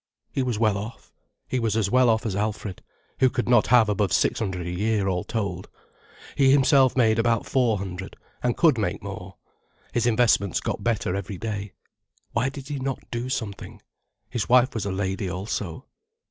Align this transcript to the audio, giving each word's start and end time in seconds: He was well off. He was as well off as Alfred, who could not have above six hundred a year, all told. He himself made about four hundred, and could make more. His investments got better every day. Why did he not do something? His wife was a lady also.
He 0.31 0.41
was 0.41 0.57
well 0.57 0.79
off. 0.79 1.13
He 1.47 1.59
was 1.59 1.77
as 1.77 1.91
well 1.91 2.09
off 2.09 2.25
as 2.25 2.35
Alfred, 2.35 2.81
who 3.19 3.29
could 3.29 3.47
not 3.47 3.67
have 3.67 3.87
above 3.87 4.11
six 4.11 4.39
hundred 4.39 4.65
a 4.65 4.71
year, 4.71 5.07
all 5.07 5.23
told. 5.23 5.69
He 6.35 6.49
himself 6.49 6.97
made 6.97 7.19
about 7.19 7.45
four 7.45 7.77
hundred, 7.77 8.15
and 8.41 8.57
could 8.57 8.79
make 8.79 9.03
more. 9.03 9.35
His 9.93 10.07
investments 10.07 10.59
got 10.59 10.83
better 10.83 11.15
every 11.15 11.37
day. 11.37 11.73
Why 12.31 12.49
did 12.49 12.67
he 12.69 12.79
not 12.79 13.11
do 13.11 13.29
something? 13.29 13.79
His 14.27 14.49
wife 14.49 14.73
was 14.73 14.87
a 14.87 14.91
lady 14.91 15.29
also. 15.29 15.85